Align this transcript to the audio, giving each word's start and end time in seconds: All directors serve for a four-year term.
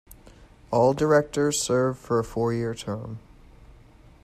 All 0.71 0.95
directors 0.95 1.61
serve 1.61 1.95
for 1.95 2.17
a 2.17 2.23
four-year 2.23 2.73
term. 2.73 3.19